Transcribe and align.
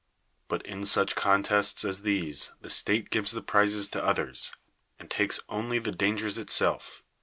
But 0.47 0.65
in 0.65 0.87
such 0.87 1.15
contests 1.15 1.85
as 1.85 2.01
these 2.01 2.49
the 2.59 2.71
state 2.71 3.11
gives 3.11 3.29
the 3.33 3.43
prizes 3.43 3.87
to 3.89 4.03
others, 4.03 4.51
and 4.97 5.11
takes 5.11 5.39
only 5.47 5.77
the 5.77 5.91
dangers 5.91 6.39
it 6.39 6.49
self. 6.49 7.03